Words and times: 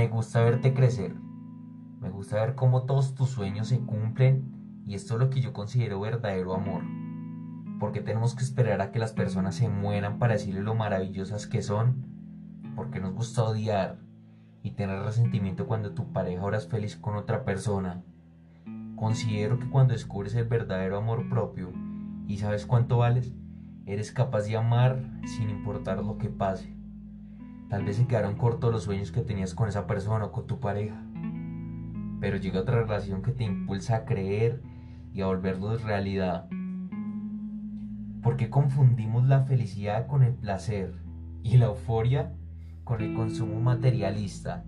Me 0.00 0.08
gusta 0.08 0.42
verte 0.42 0.72
crecer. 0.72 1.14
Me 2.00 2.08
gusta 2.08 2.36
ver 2.36 2.54
cómo 2.54 2.84
todos 2.84 3.14
tus 3.14 3.28
sueños 3.28 3.68
se 3.68 3.80
cumplen 3.80 4.82
y 4.86 4.94
esto 4.94 5.12
es 5.12 5.20
lo 5.20 5.28
que 5.28 5.42
yo 5.42 5.52
considero 5.52 6.00
verdadero 6.00 6.54
amor. 6.54 6.84
Porque 7.78 8.00
tenemos 8.00 8.34
que 8.34 8.42
esperar 8.42 8.80
a 8.80 8.92
que 8.92 8.98
las 8.98 9.12
personas 9.12 9.56
se 9.56 9.68
mueran 9.68 10.18
para 10.18 10.32
decirle 10.32 10.62
lo 10.62 10.74
maravillosas 10.74 11.46
que 11.46 11.60
son. 11.60 12.06
Porque 12.74 12.98
nos 12.98 13.12
gusta 13.12 13.44
odiar 13.44 13.98
y 14.62 14.70
tener 14.70 15.02
resentimiento 15.02 15.66
cuando 15.66 15.92
tu 15.92 16.14
pareja 16.14 16.40
ahora 16.40 16.56
es 16.56 16.66
feliz 16.66 16.96
con 16.96 17.16
otra 17.16 17.44
persona. 17.44 18.02
Considero 18.96 19.58
que 19.58 19.68
cuando 19.68 19.92
descubres 19.92 20.34
el 20.34 20.48
verdadero 20.48 20.96
amor 20.96 21.28
propio 21.28 21.74
y 22.26 22.38
sabes 22.38 22.64
cuánto 22.64 22.96
vales, 22.96 23.34
eres 23.84 24.12
capaz 24.12 24.44
de 24.44 24.56
amar 24.56 24.98
sin 25.26 25.50
importar 25.50 26.02
lo 26.02 26.16
que 26.16 26.30
pase. 26.30 26.79
Tal 27.70 27.84
vez 27.84 27.96
se 27.96 28.06
quedaron 28.08 28.34
cortos 28.34 28.72
los 28.72 28.82
sueños 28.82 29.12
que 29.12 29.20
tenías 29.20 29.54
con 29.54 29.68
esa 29.68 29.86
persona 29.86 30.24
o 30.24 30.32
con 30.32 30.48
tu 30.48 30.58
pareja. 30.58 31.00
Pero 32.20 32.36
llega 32.36 32.60
otra 32.60 32.82
relación 32.82 33.22
que 33.22 33.30
te 33.30 33.44
impulsa 33.44 33.94
a 33.94 34.04
creer 34.04 34.60
y 35.14 35.20
a 35.20 35.26
volverlos 35.26 35.84
realidad. 35.84 36.48
¿Por 38.24 38.36
qué 38.36 38.50
confundimos 38.50 39.24
la 39.28 39.44
felicidad 39.44 40.08
con 40.08 40.24
el 40.24 40.34
placer 40.34 40.94
y 41.44 41.58
la 41.58 41.66
euforia 41.66 42.32
con 42.82 43.02
el 43.02 43.14
consumo 43.14 43.60
materialista? 43.60 44.64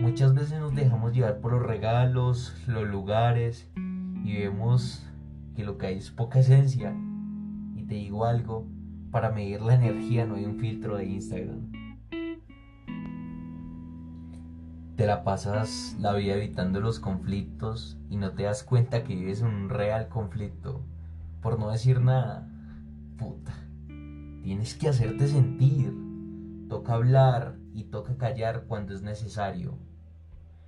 Muchas 0.00 0.32
veces 0.32 0.60
nos 0.60 0.74
dejamos 0.74 1.12
llevar 1.12 1.40
por 1.40 1.52
los 1.52 1.62
regalos, 1.62 2.56
los 2.66 2.88
lugares 2.88 3.70
y 4.24 4.38
vemos 4.38 5.06
que 5.54 5.62
lo 5.62 5.76
que 5.76 5.88
hay 5.88 5.98
es 5.98 6.10
poca 6.10 6.38
esencia. 6.38 6.96
Y 7.76 7.82
te 7.82 7.96
digo 7.96 8.24
algo, 8.24 8.66
para 9.10 9.30
medir 9.30 9.60
la 9.60 9.74
energía 9.74 10.24
no 10.24 10.36
hay 10.36 10.46
un 10.46 10.58
filtro 10.58 10.96
de 10.96 11.04
Instagram. 11.04 11.79
Te 15.00 15.06
la 15.06 15.24
pasas 15.24 15.96
la 15.98 16.12
vida 16.12 16.34
evitando 16.34 16.78
los 16.78 17.00
conflictos 17.00 17.96
y 18.10 18.18
no 18.18 18.32
te 18.32 18.42
das 18.42 18.62
cuenta 18.62 19.02
que 19.02 19.14
vives 19.14 19.40
un 19.40 19.70
real 19.70 20.08
conflicto. 20.08 20.82
Por 21.40 21.58
no 21.58 21.70
decir 21.70 22.02
nada. 22.02 22.46
Puta. 23.16 23.54
Tienes 24.42 24.74
que 24.74 24.90
hacerte 24.90 25.26
sentir. 25.26 25.94
Toca 26.68 26.92
hablar 26.92 27.56
y 27.72 27.84
toca 27.84 28.18
callar 28.18 28.64
cuando 28.68 28.92
es 28.92 29.00
necesario. 29.00 29.78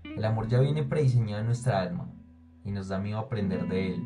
El 0.03 0.25
amor 0.25 0.49
ya 0.49 0.61
viene 0.61 0.83
prediseñado 0.83 1.41
en 1.41 1.47
nuestra 1.49 1.83
alma 1.83 2.11
y 2.65 2.71
nos 2.71 2.89
da 2.89 2.99
miedo 2.99 3.19
aprender 3.19 3.69
de 3.69 3.97
él. 3.97 4.03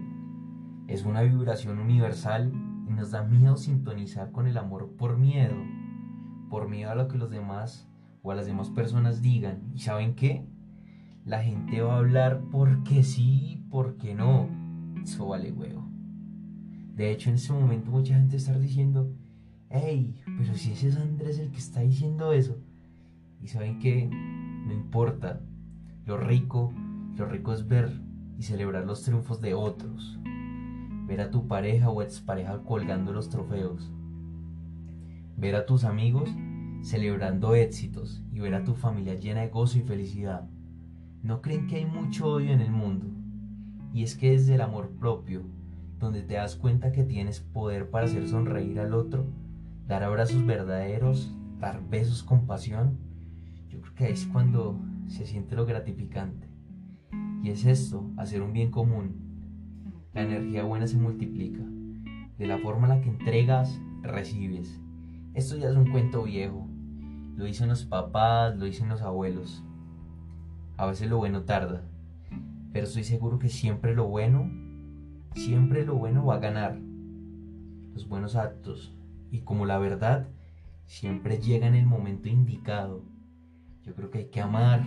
Es 0.88 1.04
una 1.04 1.22
vibración 1.22 1.78
universal 1.78 2.50
y 2.88 2.92
nos 2.92 3.12
da 3.12 3.22
miedo 3.22 3.56
sintonizar 3.56 4.32
con 4.32 4.48
el 4.48 4.58
amor 4.58 4.91
por 4.98 5.19
miedo. 5.19 5.54
Por 6.50 6.69
miedo 6.69 6.91
a 6.91 6.97
lo 6.97 7.06
que 7.06 7.16
los 7.16 7.30
demás 7.30 7.88
o 8.27 8.32
a 8.32 8.34
las 8.34 8.46
demás 8.46 8.70
personas 8.70 9.22
digan. 9.22 9.62
¿Y 9.72 9.78
saben 9.78 10.16
qué? 10.16 10.44
La 11.24 11.44
gente 11.44 11.80
va 11.80 11.94
a 11.94 11.98
hablar 11.98 12.42
porque 12.50 13.05
sí, 13.05 13.64
porque 13.70 14.16
no. 14.16 14.48
Eso 15.00 15.28
vale 15.28 15.52
huevo. 15.52 15.88
De 16.97 17.12
hecho, 17.12 17.30
en 17.30 17.36
este 17.36 17.52
momento 17.52 17.92
mucha 17.92 18.14
gente 18.14 18.36
está 18.36 18.58
diciendo, 18.58 19.12
hey, 19.70 20.20
pero 20.24 20.56
si 20.56 20.72
ese 20.72 20.88
es 20.88 20.97
Andrés 20.97 21.38
el 21.38 21.52
que 21.52 21.58
está 21.58 21.82
diciendo 21.82 22.32
eso. 22.32 22.58
Y 23.41 23.47
saben 23.47 23.78
qué? 23.78 24.10
no 24.10 24.72
importa. 24.72 25.41
Lo 26.04 26.16
rico, 26.16 26.72
lo 27.16 27.27
rico 27.27 27.52
es 27.52 27.69
ver 27.69 27.92
y 28.36 28.42
celebrar 28.42 28.86
los 28.86 29.02
triunfos 29.04 29.41
de 29.41 29.54
otros. 29.54 30.19
Ver 31.06 31.20
a 31.20 31.30
tu 31.30 31.47
pareja 31.47 31.91
o 31.91 32.02
expareja 32.02 32.58
colgando 32.64 33.12
los 33.12 33.28
trofeos. 33.28 33.92
Ver 35.36 35.54
a 35.54 35.64
tus 35.64 35.84
amigos 35.84 36.28
celebrando 36.87 37.56
éxitos 37.56 38.23
y 38.33 38.39
ver 38.39 38.55
a 38.55 38.62
tu 38.62 38.75
familia 38.75 39.15
llena 39.15 39.41
de 39.41 39.48
gozo 39.48 39.77
y 39.77 39.83
felicidad. 39.83 40.48
¿No 41.20 41.43
creen 41.43 41.67
que 41.67 41.77
hay 41.77 41.84
mucho 41.84 42.28
odio 42.28 42.53
en 42.53 42.60
el 42.60 42.71
mundo? 42.71 43.06
Y 43.93 44.05
es 44.05 44.15
que 44.15 44.31
desde 44.31 44.55
el 44.55 44.60
amor 44.60 44.91
propio, 44.91 45.43
donde 45.99 46.22
te 46.22 46.34
das 46.34 46.55
cuenta 46.55 46.93
que 46.93 47.03
tienes 47.03 47.41
poder 47.41 47.91
para 47.91 48.06
hacer 48.06 48.28
sonreír 48.28 48.78
al 48.78 48.94
otro, 48.94 49.27
dar 49.88 50.05
abrazos 50.05 50.47
verdaderos, 50.47 51.34
dar 51.59 51.83
besos 51.91 52.22
con 52.22 52.47
pasión, 52.47 52.99
yo 53.69 53.81
creo 53.81 53.94
que 53.97 54.10
es 54.10 54.25
cuando 54.27 54.78
se 55.09 55.27
siente 55.27 55.56
lo 55.56 55.66
gratificante. 55.66 56.47
Y 57.43 57.50
es 57.50 57.66
esto, 57.66 58.12
hacer 58.16 58.43
un 58.43 58.53
bien 58.53 58.71
común. 58.71 60.05
La 60.15 60.22
energía 60.22 60.62
buena 60.62 60.87
se 60.87 60.99
multiplica. 60.99 61.65
De 62.39 62.47
la 62.47 62.59
forma 62.59 62.87
en 62.87 62.97
la 62.97 63.00
que 63.00 63.09
entregas, 63.09 63.81
recibes. 64.03 64.81
Esto 65.34 65.56
ya 65.56 65.69
es 65.69 65.77
un 65.77 65.91
cuento 65.91 66.22
viejo, 66.22 66.69
lo 67.36 67.44
dicen 67.44 67.69
los 67.69 67.84
papás, 67.84 68.56
lo 68.56 68.64
dicen 68.64 68.88
los 68.88 69.02
abuelos. 69.02 69.62
A 70.78 70.86
veces 70.86 71.08
lo 71.08 71.19
bueno 71.19 71.42
tarda, 71.42 71.82
pero 72.72 72.86
estoy 72.86 73.04
seguro 73.04 73.38
que 73.38 73.50
siempre 73.50 73.94
lo 73.94 74.08
bueno, 74.08 74.50
siempre 75.34 75.84
lo 75.84 75.94
bueno 75.94 76.24
va 76.24 76.36
a 76.36 76.41
ganar. 76.41 76.78
Los 77.92 78.08
buenos 78.08 78.36
actos 78.36 78.94
y 79.30 79.41
como 79.41 79.66
la 79.66 79.78
verdad 79.78 80.28
siempre 80.86 81.38
llega 81.38 81.66
en 81.66 81.74
el 81.74 81.86
momento 81.86 82.28
indicado. 82.28 83.04
Yo 83.82 83.94
creo 83.94 84.10
que 84.10 84.18
hay 84.18 84.28
que 84.28 84.41
amar, 84.41 84.82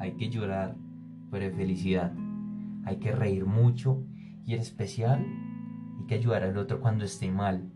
hay 0.00 0.12
que 0.12 0.30
llorar, 0.30 0.76
pero 1.30 1.44
de 1.44 1.52
felicidad. 1.52 2.12
Hay 2.84 2.96
que 2.96 3.12
reír 3.12 3.46
mucho 3.46 4.04
y 4.44 4.54
en 4.54 4.60
especial 4.60 5.24
hay 5.98 6.06
que 6.06 6.16
ayudar 6.16 6.42
al 6.42 6.58
otro 6.58 6.80
cuando 6.80 7.04
esté 7.04 7.30
mal. 7.30 7.72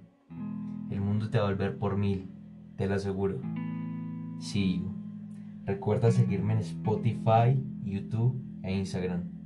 El 0.90 1.00
mundo 1.00 1.30
te 1.30 1.38
va 1.38 1.44
a 1.44 1.50
volver 1.50 1.78
por 1.78 1.96
mil, 1.96 2.30
te 2.76 2.86
lo 2.86 2.94
aseguro. 2.94 3.40
Sí, 4.38 4.84
recuerda 5.64 6.10
seguirme 6.10 6.54
en 6.54 6.60
Spotify, 6.60 7.62
YouTube 7.84 8.40
e 8.62 8.74
Instagram. 8.74 9.37